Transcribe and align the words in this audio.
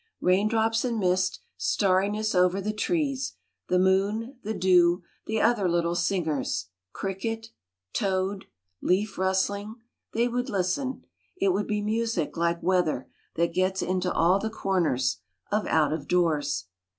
Raindrops 0.19 0.83
and 0.83 0.97
mist, 0.99 1.41
starriness 1.57 2.33
over 2.33 2.59
the 2.59 2.73
trees, 2.73 3.35
The 3.67 3.77
moon, 3.77 4.35
the 4.41 4.55
dew, 4.55 5.03
the 5.27 5.39
other 5.39 5.69
little 5.69 5.93
singers, 5.93 6.69
Cricket... 6.91 7.51
toad... 7.93 8.45
leaf 8.81 9.19
rustling... 9.19 9.75
They 10.13 10.27
would 10.27 10.49
listen: 10.49 11.05
It 11.37 11.49
would 11.49 11.67
be 11.67 11.83
music 11.83 12.35
like 12.35 12.63
weather 12.63 13.11
That 13.35 13.53
gets 13.53 13.83
into 13.83 14.11
all 14.11 14.39
the 14.39 14.49
corners 14.49 15.17
Of 15.51 15.67
out 15.67 15.93
of 15.93 16.07
doors. 16.07 16.65